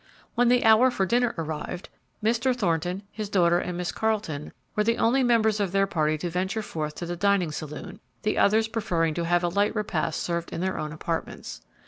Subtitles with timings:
[0.33, 1.89] When the hour for dinner arrived,
[2.23, 2.55] Mr.
[2.55, 6.63] Thornton, his daughter, and Miss Carleton were the only members of their party to venture
[6.63, 10.59] forth to the dining saloon, the others preferring to have a light repast served in
[10.61, 11.61] their own apartments.